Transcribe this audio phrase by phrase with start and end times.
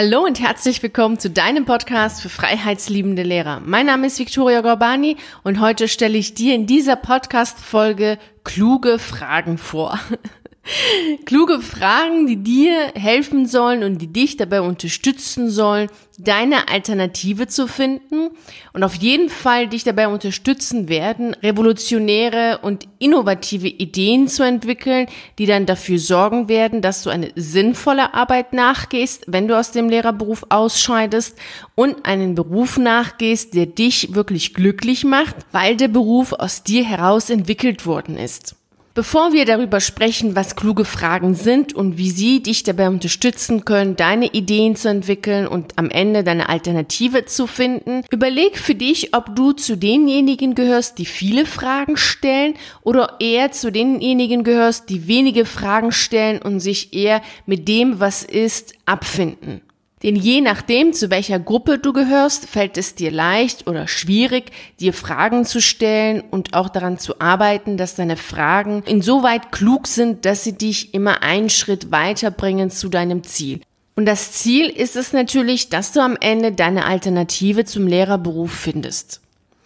[0.00, 3.60] Hallo und herzlich willkommen zu deinem Podcast für freiheitsliebende Lehrer.
[3.64, 9.58] Mein Name ist Victoria Gorbani und heute stelle ich dir in dieser Podcast-Folge kluge Fragen
[9.58, 9.98] vor.
[11.24, 15.88] Kluge Fragen, die dir helfen sollen und die dich dabei unterstützen sollen,
[16.18, 18.30] deine Alternative zu finden
[18.72, 25.06] und auf jeden Fall dich dabei unterstützen werden, revolutionäre und innovative Ideen zu entwickeln,
[25.38, 29.88] die dann dafür sorgen werden, dass du eine sinnvolle Arbeit nachgehst, wenn du aus dem
[29.88, 31.38] Lehrerberuf ausscheidest
[31.76, 37.30] und einen Beruf nachgehst, der dich wirklich glücklich macht, weil der Beruf aus dir heraus
[37.30, 38.56] entwickelt worden ist.
[38.98, 43.94] Bevor wir darüber sprechen, was kluge Fragen sind und wie sie dich dabei unterstützen können,
[43.94, 49.36] deine Ideen zu entwickeln und am Ende deine Alternative zu finden, überleg für dich, ob
[49.36, 55.44] du zu denjenigen gehörst, die viele Fragen stellen oder eher zu denjenigen gehörst, die wenige
[55.44, 59.60] Fragen stellen und sich eher mit dem, was ist, abfinden.
[60.02, 64.92] Denn je nachdem, zu welcher Gruppe du gehörst, fällt es dir leicht oder schwierig, dir
[64.92, 70.44] Fragen zu stellen und auch daran zu arbeiten, dass deine Fragen insoweit klug sind, dass
[70.44, 73.60] sie dich immer einen Schritt weiterbringen zu deinem Ziel.
[73.96, 79.20] Und das Ziel ist es natürlich, dass du am Ende deine Alternative zum Lehrerberuf findest.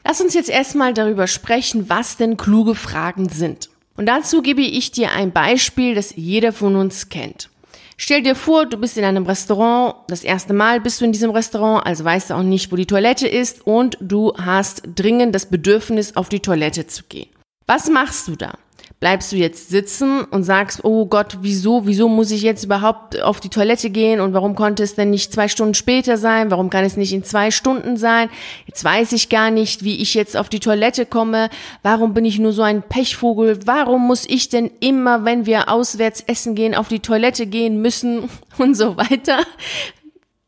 [0.05, 3.69] Lass uns jetzt erstmal darüber sprechen, was denn kluge Fragen sind.
[3.95, 7.51] Und dazu gebe ich dir ein Beispiel, das jeder von uns kennt.
[7.97, 11.31] Stell dir vor, du bist in einem Restaurant, das erste Mal bist du in diesem
[11.31, 15.47] Restaurant, also weißt du auch nicht, wo die Toilette ist und du hast dringend das
[15.47, 17.29] Bedürfnis, auf die Toilette zu gehen.
[17.67, 18.55] Was machst du da?
[19.03, 23.41] Bleibst du jetzt sitzen und sagst, oh Gott, wieso, wieso muss ich jetzt überhaupt auf
[23.41, 26.53] die Toilette gehen und warum konnte es denn nicht zwei Stunden später sein?
[26.53, 28.31] Warum kann es nicht in zwei Stunden sein?
[28.65, 31.51] Jetzt weiß ich gar nicht, wie ich jetzt auf die Toilette komme.
[31.83, 33.59] Warum bin ich nur so ein Pechvogel?
[33.67, 38.29] Warum muss ich denn immer, wenn wir auswärts essen gehen, auf die Toilette gehen müssen
[38.59, 39.41] und so weiter?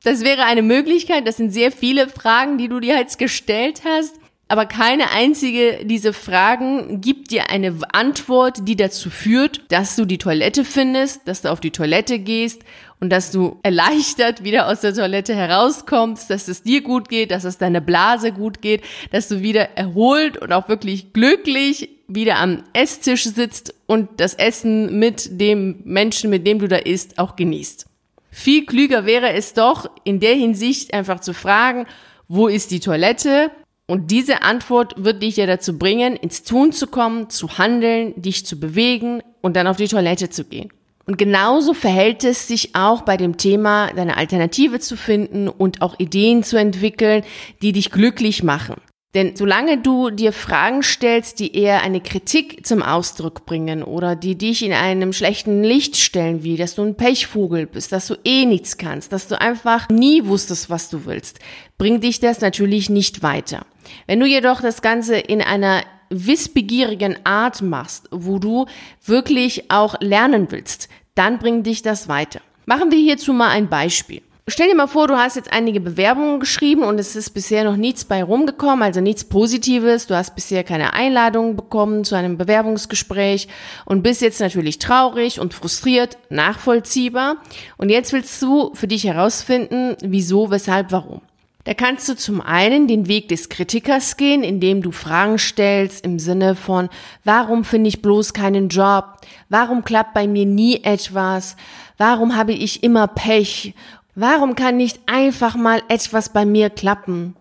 [0.04, 1.26] Das wäre eine Möglichkeit.
[1.26, 4.14] Das sind sehr viele Fragen, die du dir jetzt gestellt hast.
[4.46, 10.18] Aber keine einzige dieser Fragen gibt dir eine Antwort, die dazu führt, dass du die
[10.18, 12.62] Toilette findest, dass du auf die Toilette gehst
[13.00, 17.44] und dass du erleichtert wieder aus der Toilette herauskommst, dass es dir gut geht, dass
[17.44, 18.82] es deiner Blase gut geht,
[19.12, 24.98] dass du wieder erholt und auch wirklich glücklich wieder am Esstisch sitzt und das Essen
[24.98, 27.86] mit dem Menschen, mit dem du da isst, auch genießt.
[28.30, 31.86] Viel klüger wäre es doch, in der Hinsicht einfach zu fragen,
[32.28, 33.50] wo ist die Toilette?
[33.86, 38.46] Und diese Antwort wird dich ja dazu bringen, ins Tun zu kommen, zu handeln, dich
[38.46, 40.70] zu bewegen und dann auf die Toilette zu gehen.
[41.06, 45.98] Und genauso verhält es sich auch bei dem Thema, deine Alternative zu finden und auch
[45.98, 47.24] Ideen zu entwickeln,
[47.60, 48.76] die dich glücklich machen.
[49.14, 54.36] Denn solange du dir Fragen stellst, die eher eine Kritik zum Ausdruck bringen oder die
[54.36, 58.44] dich in einem schlechten Licht stellen, wie dass du ein Pechvogel bist, dass du eh
[58.44, 61.38] nichts kannst, dass du einfach nie wusstest, was du willst,
[61.78, 63.64] bringt dich das natürlich nicht weiter.
[64.08, 68.66] Wenn du jedoch das Ganze in einer wissbegierigen Art machst, wo du
[69.04, 72.40] wirklich auch lernen willst, dann bringt dich das weiter.
[72.66, 74.22] Machen wir hierzu mal ein Beispiel.
[74.46, 77.76] Stell dir mal vor, du hast jetzt einige Bewerbungen geschrieben und es ist bisher noch
[77.76, 80.06] nichts bei rumgekommen, also nichts Positives.
[80.06, 83.48] Du hast bisher keine Einladung bekommen zu einem Bewerbungsgespräch
[83.86, 87.36] und bist jetzt natürlich traurig und frustriert, nachvollziehbar.
[87.78, 91.22] Und jetzt willst du für dich herausfinden, wieso, weshalb, warum.
[91.64, 96.18] Da kannst du zum einen den Weg des Kritikers gehen, indem du Fragen stellst im
[96.18, 96.90] Sinne von,
[97.24, 99.06] warum finde ich bloß keinen Job?
[99.48, 101.56] Warum klappt bei mir nie etwas?
[101.96, 103.72] Warum habe ich immer Pech?
[104.14, 107.34] Warum kann nicht einfach mal etwas bei mir klappen?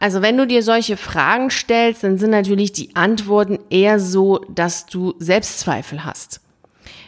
[0.00, 4.86] Also wenn du dir solche Fragen stellst, dann sind natürlich die Antworten eher so, dass
[4.86, 6.40] du Selbstzweifel hast.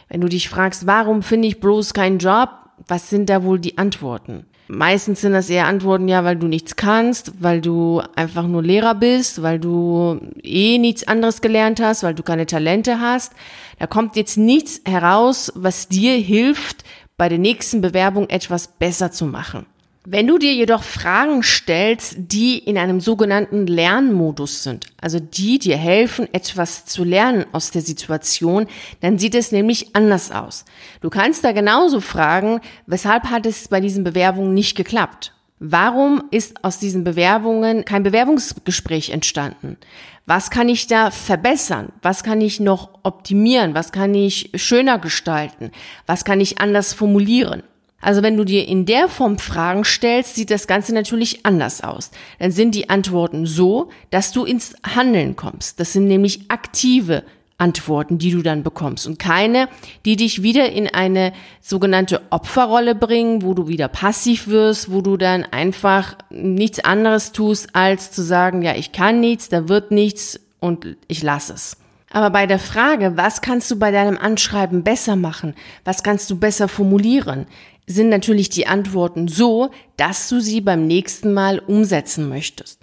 [0.07, 2.49] Wenn du dich fragst, warum finde ich bloß keinen Job?
[2.87, 4.45] Was sind da wohl die Antworten?
[4.67, 8.95] Meistens sind das eher Antworten, ja, weil du nichts kannst, weil du einfach nur Lehrer
[8.95, 13.33] bist, weil du eh nichts anderes gelernt hast, weil du keine Talente hast.
[13.77, 16.84] Da kommt jetzt nichts heraus, was dir hilft,
[17.17, 19.65] bei der nächsten Bewerbung etwas besser zu machen.
[20.07, 25.77] Wenn du dir jedoch Fragen stellst, die in einem sogenannten Lernmodus sind, also die dir
[25.77, 28.67] helfen, etwas zu lernen aus der Situation,
[29.01, 30.63] dann sieht es nämlich anders aus.
[31.01, 35.33] Du kannst da genauso fragen, weshalb hat es bei diesen Bewerbungen nicht geklappt?
[35.57, 39.77] Warum ist aus diesen Bewerbungen kein Bewerbungsgespräch entstanden?
[40.27, 41.91] Was kann ich da verbessern?
[42.01, 43.75] Was kann ich noch optimieren?
[43.75, 45.71] Was kann ich schöner gestalten?
[46.07, 47.61] Was kann ich anders formulieren?
[48.01, 52.11] Also wenn du dir in der Form Fragen stellst, sieht das Ganze natürlich anders aus.
[52.39, 55.79] Dann sind die Antworten so, dass du ins Handeln kommst.
[55.79, 57.23] Das sind nämlich aktive
[57.57, 59.69] Antworten, die du dann bekommst und keine,
[60.03, 61.31] die dich wieder in eine
[61.61, 67.73] sogenannte Opferrolle bringen, wo du wieder passiv wirst, wo du dann einfach nichts anderes tust,
[67.73, 71.77] als zu sagen, ja, ich kann nichts, da wird nichts und ich lasse es.
[72.11, 75.53] Aber bei der Frage, was kannst du bei deinem Anschreiben besser machen,
[75.83, 77.45] was kannst du besser formulieren,
[77.87, 82.79] sind natürlich die Antworten so, dass du sie beim nächsten Mal umsetzen möchtest.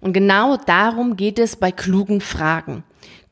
[0.00, 2.84] Und genau darum geht es bei klugen Fragen.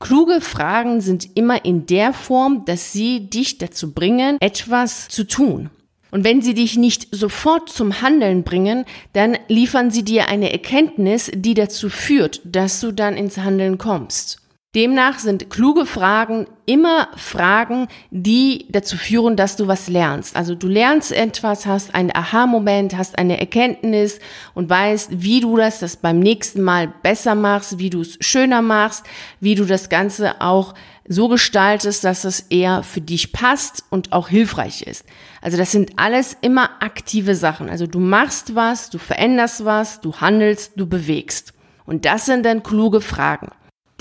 [0.04, 5.70] Kluge Fragen sind immer in der Form, dass sie dich dazu bringen, etwas zu tun.
[6.10, 8.84] Und wenn sie dich nicht sofort zum Handeln bringen,
[9.14, 14.42] dann liefern sie dir eine Erkenntnis, die dazu führt, dass du dann ins Handeln kommst.
[14.74, 20.34] Demnach sind kluge Fragen immer Fragen, die dazu führen, dass du was lernst.
[20.34, 24.18] Also du lernst etwas, hast einen Aha-Moment, hast eine Erkenntnis
[24.52, 28.62] und weißt, wie du das, das beim nächsten Mal besser machst, wie du es schöner
[28.62, 29.04] machst,
[29.38, 30.74] wie du das Ganze auch
[31.06, 35.04] so gestaltest, dass es eher für dich passt und auch hilfreich ist.
[35.40, 37.68] Also das sind alles immer aktive Sachen.
[37.68, 41.52] Also du machst was, du veränderst was, du handelst, du bewegst.
[41.86, 43.50] Und das sind dann kluge Fragen.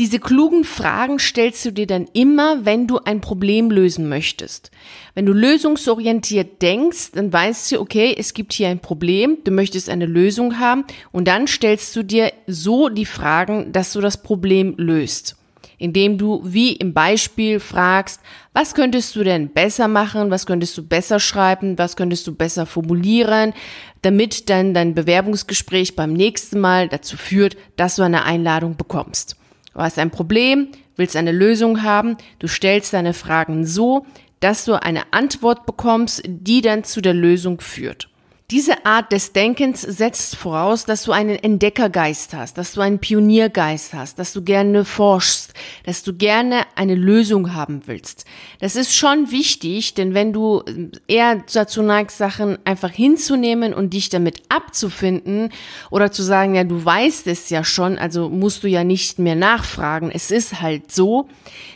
[0.04, 4.70] Diese klugen Fragen stellst du dir dann immer, wenn du ein Problem lösen möchtest.
[5.16, 9.90] Wenn du lösungsorientiert denkst, dann weißt du, okay, es gibt hier ein Problem, du möchtest
[9.90, 10.84] eine Lösung haben
[11.14, 15.38] und dann stellst du dir so die Fragen, dass du das Problem löst.
[15.78, 18.20] Indem du, wie im Beispiel, fragst,
[18.52, 22.66] was könntest du denn besser machen, was könntest du besser schreiben, was könntest du besser
[22.66, 23.54] formulieren,
[24.02, 29.38] damit dann dein Bewerbungsgespräch beim nächsten Mal dazu führt, dass du eine Einladung bekommst.
[29.74, 34.06] Du hast ein Problem, willst eine Lösung haben, du stellst deine Fragen so,
[34.40, 38.10] dass du eine Antwort bekommst, die dann zu der Lösung führt.
[38.52, 43.94] Diese Art des Denkens setzt voraus, dass du einen Entdeckergeist hast, dass du einen Pioniergeist
[43.94, 45.54] hast, dass du gerne forschst,
[45.86, 48.26] dass du gerne eine Lösung haben willst.
[48.60, 50.62] Das ist schon wichtig, denn wenn du
[51.08, 55.50] eher dazu neigst, Sachen einfach hinzunehmen und dich damit abzufinden
[55.90, 59.36] oder zu sagen, ja, du weißt es ja schon, also musst du ja nicht mehr
[59.36, 61.30] nachfragen, es ist halt so,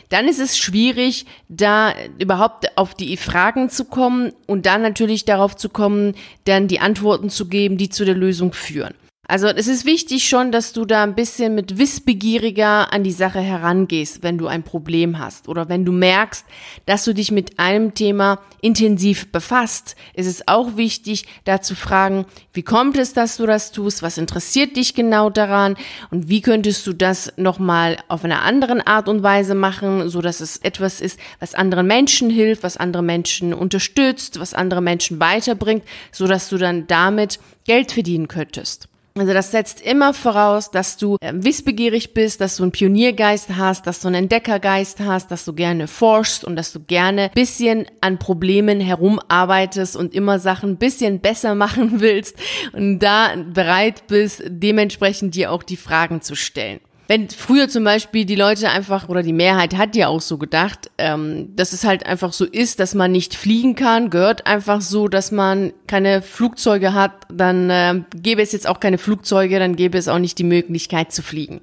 [0.08, 5.56] dann ist es schwierig, da überhaupt auf die Fragen zu kommen und dann natürlich darauf
[5.56, 6.14] zu kommen,
[6.44, 8.94] dann die Antworten zu geben, die zu der Lösung führen.
[9.30, 13.40] Also es ist wichtig schon, dass du da ein bisschen mit wissbegieriger an die Sache
[13.40, 16.46] herangehst, wenn du ein Problem hast oder wenn du merkst,
[16.86, 19.96] dass du dich mit einem Thema intensiv befasst.
[20.14, 24.16] Es ist auch wichtig, da zu fragen, wie kommt es, dass du das tust, was
[24.16, 25.76] interessiert dich genau daran
[26.10, 30.40] und wie könntest du das nochmal auf eine andere Art und Weise machen, so dass
[30.40, 35.84] es etwas ist, was anderen Menschen hilft, was andere Menschen unterstützt, was andere Menschen weiterbringt,
[36.12, 38.88] so dass du dann damit Geld verdienen könntest.
[39.18, 43.86] Also das setzt immer voraus, dass du äh, wissbegierig bist, dass du einen Pioniergeist hast,
[43.86, 48.18] dass du einen Entdeckergeist hast, dass du gerne forschst und dass du gerne bisschen an
[48.18, 52.36] Problemen herumarbeitest und immer Sachen bisschen besser machen willst
[52.72, 58.26] und da bereit bist, dementsprechend dir auch die Fragen zu stellen wenn früher zum Beispiel
[58.26, 62.04] die Leute einfach oder die Mehrheit hat ja auch so gedacht, ähm, dass es halt
[62.04, 66.92] einfach so ist, dass man nicht fliegen kann, gehört einfach so, dass man keine Flugzeuge
[66.92, 70.44] hat, dann äh, gäbe es jetzt auch keine Flugzeuge, dann gäbe es auch nicht die
[70.44, 71.62] Möglichkeit zu fliegen.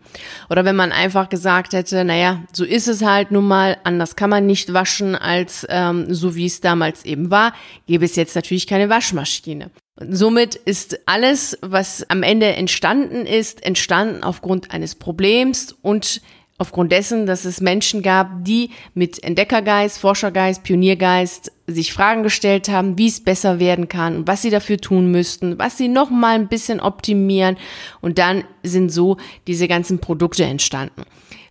[0.50, 4.32] Oder wenn man einfach gesagt hätte, naja, so ist es halt nun mal, anders kann
[4.32, 7.54] man nicht waschen als ähm, so wie es damals eben war,
[7.86, 9.70] gäbe es jetzt natürlich keine Waschmaschine.
[9.98, 16.22] Somit ist alles, was am Ende entstanden ist, entstanden aufgrund eines Problems und
[16.58, 22.98] aufgrund dessen, dass es Menschen gab, die mit Entdeckergeist, Forschergeist, Pioniergeist sich Fragen gestellt haben,
[22.98, 26.36] wie es besser werden kann und was sie dafür tun müssten, was sie noch mal
[26.36, 27.58] ein bisschen optimieren
[28.02, 31.04] und dann sind so diese ganzen Produkte entstanden.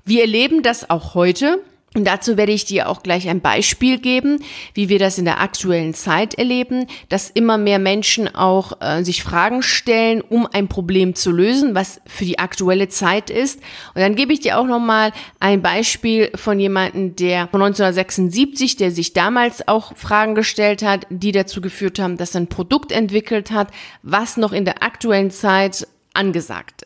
[0.04, 1.62] Wir erleben das auch heute.
[1.94, 4.42] Und dazu werde ich dir auch gleich ein Beispiel geben,
[4.74, 9.22] wie wir das in der aktuellen Zeit erleben, dass immer mehr Menschen auch äh, sich
[9.22, 13.60] Fragen stellen, um ein Problem zu lösen, was für die aktuelle Zeit ist.
[13.94, 18.74] Und dann gebe ich dir auch noch mal ein Beispiel von jemandem, der von 1976,
[18.74, 22.90] der sich damals auch Fragen gestellt hat, die dazu geführt haben, dass er ein Produkt
[22.90, 23.68] entwickelt hat,
[24.02, 26.83] was noch in der aktuellen Zeit angesagt.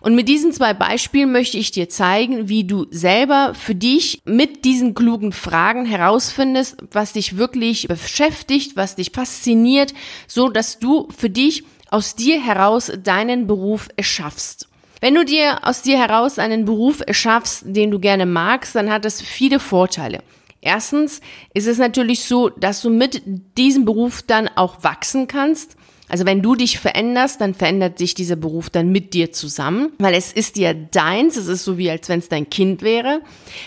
[0.00, 4.64] Und mit diesen zwei Beispielen möchte ich dir zeigen, wie du selber für dich mit
[4.64, 9.92] diesen klugen Fragen herausfindest, was dich wirklich beschäftigt, was dich fasziniert,
[10.26, 14.68] so dass du für dich aus dir heraus deinen Beruf erschaffst.
[15.02, 19.04] Wenn du dir aus dir heraus einen Beruf erschaffst, den du gerne magst, dann hat
[19.04, 20.22] das viele Vorteile.
[20.62, 21.20] Erstens
[21.54, 23.22] ist es natürlich so, dass du mit
[23.56, 25.76] diesem Beruf dann auch wachsen kannst
[26.10, 30.14] Also wenn du dich veränderst, dann verändert sich dieser Beruf dann mit dir zusammen, weil
[30.14, 33.20] es ist ja deins, es ist so wie als wenn es dein Kind wäre.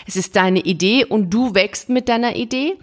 [0.06, 2.74] Es ist deine Idee und du wächst mit deiner Idee.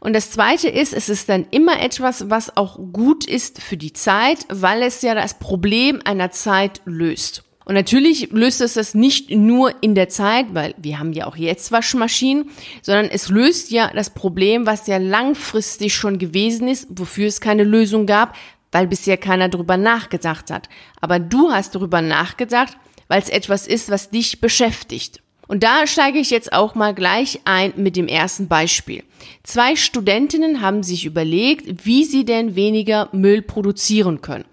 [0.00, 3.92] Und das zweite ist, es ist dann immer etwas, was auch gut ist für die
[3.92, 7.44] Zeit, weil es ja das Problem einer Zeit löst.
[7.64, 11.36] Und natürlich löst es das nicht nur in der Zeit, weil wir haben ja auch
[11.36, 12.50] jetzt Waschmaschinen,
[12.82, 17.64] sondern es löst ja das Problem, was ja langfristig schon gewesen ist, wofür es keine
[17.64, 18.34] Lösung gab,
[18.72, 20.68] weil bisher keiner darüber nachgedacht hat.
[21.00, 22.76] Aber du hast darüber nachgedacht,
[23.08, 25.22] weil es etwas ist, was dich beschäftigt.
[25.46, 29.04] Und da steige ich jetzt auch mal gleich ein mit dem ersten Beispiel.
[29.42, 34.46] Zwei Studentinnen haben sich überlegt, wie sie denn weniger Müll produzieren können.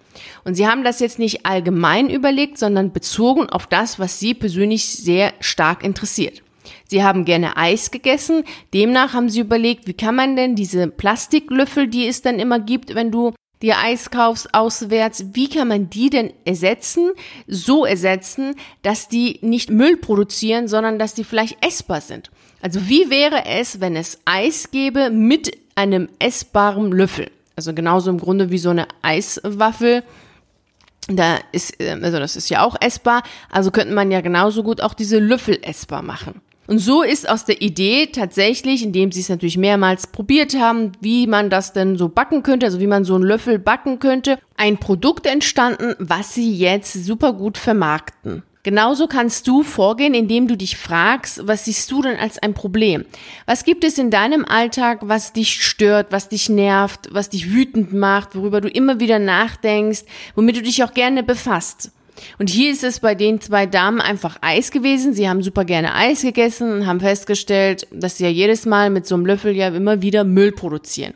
[0.44, 4.86] Und sie haben das jetzt nicht allgemein überlegt, sondern bezogen auf das, was sie persönlich
[4.86, 6.42] sehr stark interessiert.
[6.88, 11.88] Sie haben gerne Eis gegessen, demnach haben sie überlegt, wie kann man denn diese Plastiklöffel,
[11.88, 16.10] die es dann immer gibt, wenn du dir Eis kaufst auswärts, wie kann man die
[16.10, 17.12] denn ersetzen,
[17.48, 22.32] so ersetzen, dass die nicht Müll produzieren, sondern dass die vielleicht essbar sind.
[22.62, 27.32] Also wie wäre es, wenn es Eis gäbe mit einem essbaren Löffel?
[27.56, 30.04] Also genauso im Grunde wie so eine Eiswaffel.
[31.08, 33.24] Da ist, äh, also das ist ja auch essbar.
[33.50, 36.42] Also könnte man ja genauso gut auch diese Löffel essbar machen.
[36.70, 41.26] Und so ist aus der Idee tatsächlich, indem sie es natürlich mehrmals probiert haben, wie
[41.26, 44.78] man das denn so backen könnte, also wie man so einen Löffel backen könnte, ein
[44.78, 48.44] Produkt entstanden, was sie jetzt super gut vermarkten.
[48.62, 53.04] Genauso kannst du vorgehen, indem du dich fragst, was siehst du denn als ein Problem?
[53.48, 57.94] Was gibt es in deinem Alltag, was dich stört, was dich nervt, was dich wütend
[57.94, 60.04] macht, worüber du immer wieder nachdenkst,
[60.36, 61.94] womit du dich auch gerne befasst?
[62.38, 65.14] Und hier ist es bei den zwei Damen einfach Eis gewesen.
[65.14, 69.06] Sie haben super gerne Eis gegessen und haben festgestellt, dass sie ja jedes Mal mit
[69.06, 71.14] so einem Löffel ja immer wieder Müll produzieren.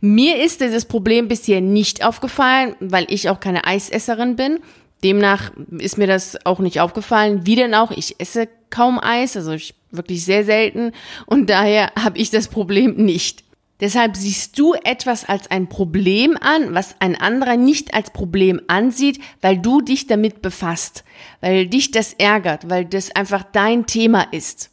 [0.00, 4.60] Mir ist dieses Problem bisher nicht aufgefallen, weil ich auch keine Eisesserin bin.
[5.04, 7.46] Demnach ist mir das auch nicht aufgefallen.
[7.46, 10.92] Wie denn auch, ich esse kaum Eis, also ich wirklich sehr selten
[11.26, 13.44] und daher habe ich das Problem nicht.
[13.80, 19.20] Deshalb siehst du etwas als ein Problem an, was ein anderer nicht als Problem ansieht,
[19.40, 21.04] weil du dich damit befasst,
[21.40, 24.70] weil dich das ärgert, weil das einfach dein Thema ist.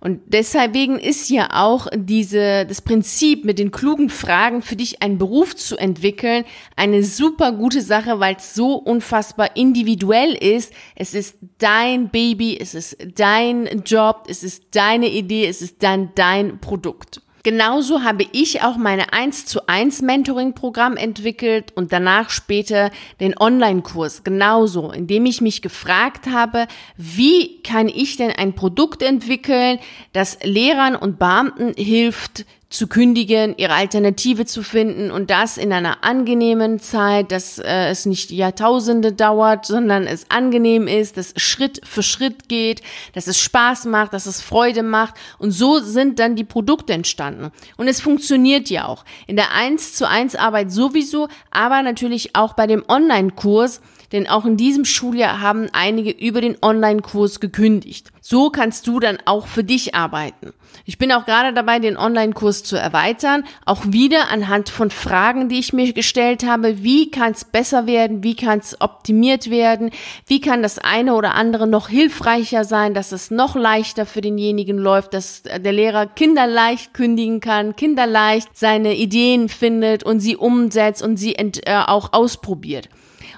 [0.00, 5.18] Und deswegen ist ja auch diese, das Prinzip mit den klugen Fragen für dich einen
[5.18, 6.44] Beruf zu entwickeln
[6.76, 10.72] eine super gute Sache, weil es so unfassbar individuell ist.
[10.94, 16.10] Es ist dein Baby, es ist dein Job, es ist deine Idee, es ist dann
[16.14, 17.20] dein Produkt.
[17.46, 23.38] Genauso habe ich auch meine 1 zu 1 Mentoring Programm entwickelt und danach später den
[23.38, 24.24] Online-Kurs.
[24.24, 29.78] Genauso, indem ich mich gefragt habe, wie kann ich denn ein Produkt entwickeln,
[30.12, 32.46] das Lehrern und Beamten hilft,
[32.76, 38.06] zu kündigen, ihre Alternative zu finden und das in einer angenehmen Zeit, dass äh, es
[38.06, 42.82] nicht Jahrtausende dauert, sondern es angenehm ist, dass Schritt für Schritt geht,
[43.14, 47.50] dass es Spaß macht, dass es Freude macht und so sind dann die Produkte entstanden.
[47.76, 49.04] Und es funktioniert ja auch.
[49.26, 53.80] In der 1 zu 1 Arbeit sowieso, aber natürlich auch bei dem Online-Kurs,
[54.12, 58.10] denn auch in diesem Schuljahr haben einige über den Online-Kurs gekündigt.
[58.20, 60.52] So kannst du dann auch für dich arbeiten.
[60.84, 65.58] Ich bin auch gerade dabei, den Online-Kurs zu erweitern, auch wieder anhand von Fragen, die
[65.58, 66.82] ich mir gestellt habe.
[66.82, 68.22] Wie kann es besser werden?
[68.22, 69.90] Wie kann es optimiert werden?
[70.26, 74.78] Wie kann das eine oder andere noch hilfreicher sein, dass es noch leichter für denjenigen
[74.78, 81.16] läuft, dass der Lehrer kinderleicht kündigen kann, kinderleicht seine Ideen findet und sie umsetzt und
[81.16, 81.52] sie äh,
[81.86, 82.88] auch ausprobiert.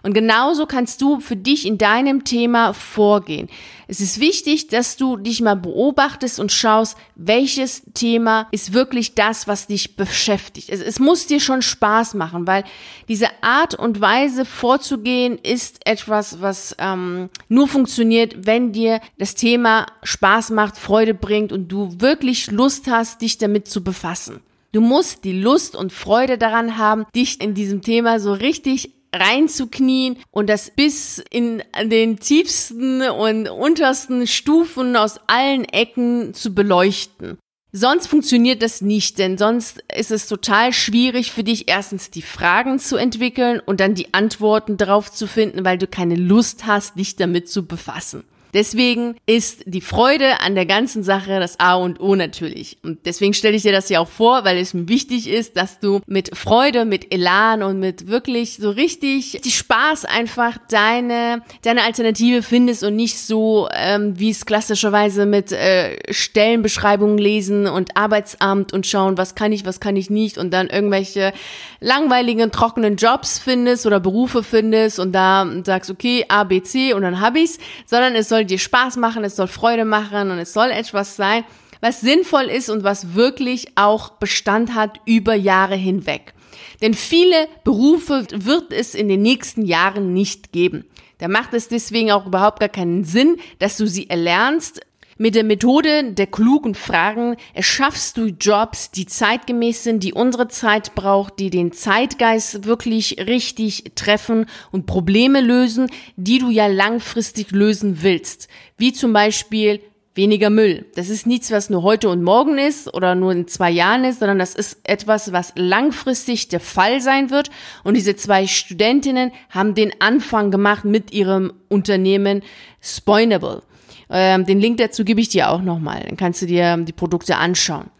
[0.03, 3.49] Und genauso kannst du für dich in deinem Thema vorgehen.
[3.91, 9.49] Es ist wichtig, dass du dich mal beobachtest und schaust, welches Thema ist wirklich das,
[9.49, 10.69] was dich beschäftigt.
[10.69, 12.65] Es, es, muss dir schon Spaß machen, weil
[13.09, 19.87] diese Art und Weise vorzugehen ist etwas, was ähm, nur funktioniert, wenn dir das Thema
[20.03, 24.41] Spaß macht, Freude bringt und du wirklich Lust hast, dich damit zu befassen.
[24.73, 30.19] Du musst die Lust und Freude daran haben, dich in diesem Thema so richtig reinzuknien
[30.31, 37.39] und das bis in den tiefsten und untersten Stufen aus allen Ecken zu beleuchten.
[37.71, 42.79] Sonst funktioniert das nicht, denn sonst ist es total schwierig für dich erstens die Fragen
[42.79, 47.17] zu entwickeln und dann die Antworten darauf zu finden, weil du keine Lust hast, dich
[47.17, 48.25] damit zu befassen.
[48.55, 52.79] Deswegen ist die Freude an der ganzen Sache das A und O natürlich.
[52.83, 55.81] Und deswegen stelle ich dir das ja auch vor, weil es mir wichtig ist, dass
[55.81, 61.83] du mit Freude, mit Elan und mit wirklich so richtig die Spaß einfach deine, deine
[61.83, 68.73] Alternative findest und nicht so, ähm, wie es klassischerweise mit äh, Stellenbeschreibungen lesen und Arbeitsamt
[68.73, 71.33] und schauen, was kann ich, was kann ich nicht und dann irgendwelche
[71.81, 77.03] langweiligen, trockenen Jobs findest oder Berufe findest und da sagst, okay, A, B, C und
[77.03, 80.53] dann hab ich's, sondern es soll dir Spaß machen, es soll Freude machen und es
[80.53, 81.45] soll etwas sein,
[81.81, 86.35] was sinnvoll ist und was wirklich auch Bestand hat über Jahre hinweg.
[86.81, 90.85] Denn viele Berufe wird es in den nächsten Jahren nicht geben.
[91.19, 94.81] Da macht es deswegen auch überhaupt gar keinen Sinn, dass du sie erlernst.
[95.21, 100.95] Mit der Methode der klugen Fragen erschaffst du Jobs, die zeitgemäß sind, die unsere Zeit
[100.95, 108.03] braucht, die den Zeitgeist wirklich richtig treffen und Probleme lösen, die du ja langfristig lösen
[108.03, 108.47] willst.
[108.77, 109.81] Wie zum Beispiel
[110.15, 110.87] weniger Müll.
[110.95, 114.21] Das ist nichts, was nur heute und morgen ist oder nur in zwei Jahren ist,
[114.21, 117.51] sondern das ist etwas, was langfristig der Fall sein wird.
[117.83, 122.43] Und diese zwei Studentinnen haben den Anfang gemacht mit ihrem Unternehmen
[122.81, 123.63] Spoinable.
[124.11, 126.05] Ähm, den Link dazu gebe ich dir auch nochmal.
[126.07, 127.91] Dann kannst du dir die Produkte anschauen.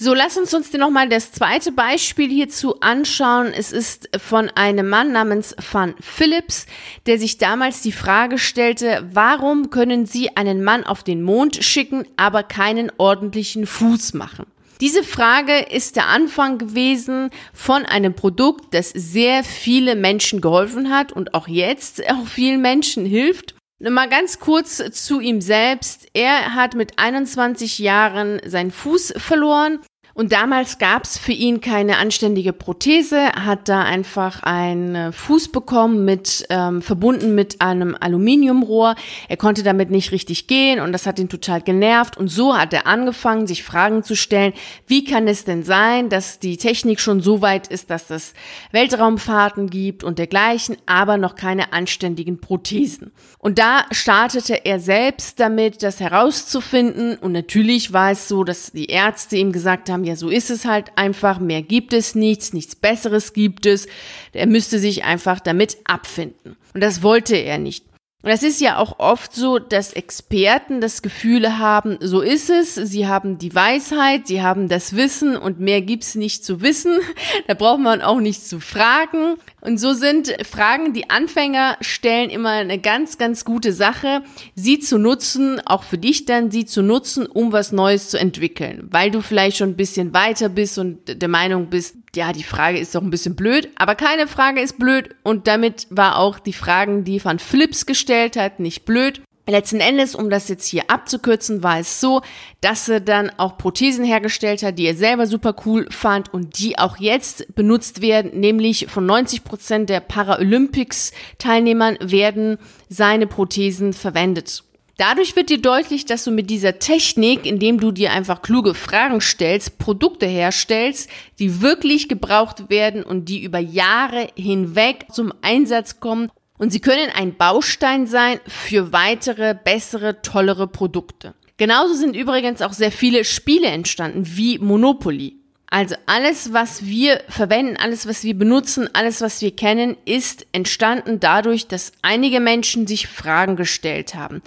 [0.00, 3.52] So, lass uns uns dir nochmal das zweite Beispiel hierzu anschauen.
[3.52, 6.66] Es ist von einem Mann namens Van Phillips,
[7.06, 12.06] der sich damals die Frage stellte, warum können Sie einen Mann auf den Mond schicken,
[12.16, 14.46] aber keinen ordentlichen Fuß machen?
[14.80, 21.10] Diese Frage ist der Anfang gewesen von einem Produkt, das sehr viele Menschen geholfen hat
[21.10, 23.57] und auch jetzt auch vielen Menschen hilft.
[23.80, 26.08] Mal ganz kurz zu ihm selbst.
[26.12, 29.80] Er hat mit 21 Jahren seinen Fuß verloren
[30.18, 36.04] und damals gab es für ihn keine anständige Prothese, hat da einfach einen Fuß bekommen
[36.04, 38.96] mit ähm, verbunden mit einem Aluminiumrohr.
[39.28, 42.16] Er konnte damit nicht richtig gehen und das hat ihn total genervt.
[42.16, 44.54] Und so hat er angefangen, sich Fragen zu stellen:
[44.88, 48.34] Wie kann es denn sein, dass die Technik schon so weit ist, dass es
[48.72, 53.12] Weltraumfahrten gibt und dergleichen, aber noch keine anständigen Prothesen?
[53.38, 57.16] Und da startete er selbst damit, das herauszufinden.
[57.18, 60.64] Und natürlich war es so, dass die Ärzte ihm gesagt haben, ja, so ist es
[60.64, 63.86] halt einfach, mehr gibt es nichts, nichts Besseres gibt es.
[64.32, 66.56] Er müsste sich einfach damit abfinden.
[66.72, 67.84] Und das wollte er nicht.
[68.28, 72.74] Und das ist ja auch oft so, dass Experten das Gefühl haben, so ist es,
[72.74, 76.98] sie haben die Weisheit, sie haben das Wissen und mehr gibt's nicht zu wissen.
[77.46, 79.36] Da braucht man auch nicht zu fragen.
[79.62, 84.22] Und so sind Fragen, die Anfänger stellen, immer eine ganz, ganz gute Sache,
[84.54, 88.88] sie zu nutzen, auch für dich dann, sie zu nutzen, um was Neues zu entwickeln.
[88.90, 92.78] Weil du vielleicht schon ein bisschen weiter bist und der Meinung bist, ja, die Frage
[92.78, 96.52] ist doch ein bisschen blöd, aber keine Frage ist blöd und damit war auch die
[96.52, 99.22] Fragen, die Van Philips gestellt hat, nicht blöd.
[99.46, 102.20] Letzten Endes, um das jetzt hier abzukürzen, war es so,
[102.60, 106.76] dass er dann auch Prothesen hergestellt hat, die er selber super cool fand und die
[106.76, 114.64] auch jetzt benutzt werden, nämlich von 90 Prozent der Paralympics-Teilnehmern werden seine Prothesen verwendet.
[114.98, 119.20] Dadurch wird dir deutlich, dass du mit dieser Technik, indem du dir einfach kluge Fragen
[119.20, 121.08] stellst, Produkte herstellst,
[121.38, 127.10] die wirklich gebraucht werden und die über Jahre hinweg zum Einsatz kommen und sie können
[127.14, 131.34] ein Baustein sein für weitere, bessere, tollere Produkte.
[131.58, 135.37] Genauso sind übrigens auch sehr viele Spiele entstanden, wie Monopoly.
[135.70, 141.20] Also alles, was wir verwenden, alles, was wir benutzen, alles, was wir kennen, ist entstanden
[141.20, 144.40] dadurch, dass einige Menschen sich Fragen gestellt haben.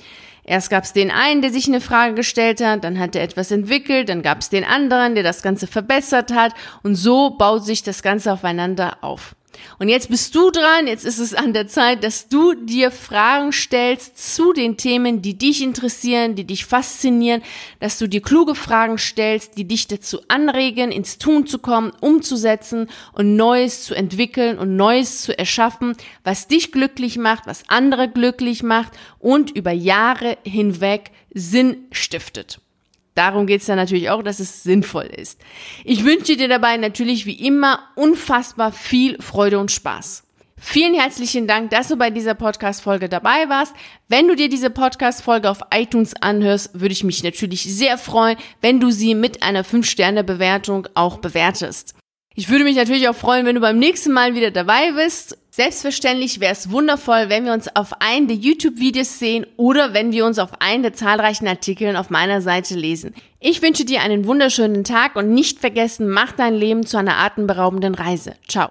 [0.44, 3.52] Erst gab es den einen, der sich eine Frage gestellt hat, dann hat er etwas
[3.52, 7.84] entwickelt, dann gab es den anderen, der das Ganze verbessert hat und so baut sich
[7.84, 9.36] das Ganze aufeinander auf.
[9.80, 13.52] Und jetzt bist du dran, jetzt ist es an der Zeit, dass du dir Fragen
[13.52, 17.42] stellst zu den Themen, die dich interessieren, die dich faszinieren,
[17.80, 22.90] dass du dir kluge Fragen stellst, die dich dazu anregen, ins Tun zu kommen, umzusetzen
[23.14, 28.64] und Neues zu entwickeln und Neues zu erschaffen, was dich glücklich macht, was andere glücklich
[28.64, 32.61] macht und über Jahre hinweg Sinn stiftet.
[33.16, 35.42] Darum geht es dann natürlich auch, dass es sinnvoll ist.
[35.84, 40.24] Ich wünsche dir dabei natürlich wie immer unfassbar viel Freude und Spaß.
[40.64, 43.74] Vielen herzlichen Dank, dass du bei dieser Podcast-Folge dabei warst.
[44.08, 48.80] Wenn du dir diese Podcast-Folge auf iTunes anhörst, würde ich mich natürlich sehr freuen, wenn
[48.80, 51.96] du sie mit einer 5-Sterne-Bewertung auch bewertest.
[52.36, 55.38] Ich würde mich natürlich auch freuen, wenn du beim nächsten Mal wieder dabei bist.
[55.54, 60.26] Selbstverständlich wäre es wundervoll, wenn wir uns auf einen der YouTube-Videos sehen oder wenn wir
[60.26, 63.14] uns auf einen der zahlreichen Artikeln auf meiner Seite lesen.
[63.42, 67.96] Ich wünsche dir einen wunderschönen Tag und nicht vergessen, mach dein Leben zu einer atemberaubenden
[67.96, 68.36] Reise.
[68.48, 68.60] Ciao.